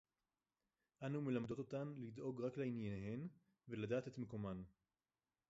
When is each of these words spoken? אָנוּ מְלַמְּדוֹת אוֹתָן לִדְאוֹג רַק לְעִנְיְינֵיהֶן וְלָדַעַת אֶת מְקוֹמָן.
אָנוּ 1.03 1.21
מְלַמְּדוֹת 1.21 1.59
אוֹתָן 1.59 1.93
לִדְאוֹג 1.97 2.41
רַק 2.41 2.57
לְעִנְיְינֵיהֶן 2.57 3.27
וְלָדַעַת 3.67 4.07
אֶת 4.07 4.17
מְקוֹמָן. 4.17 4.63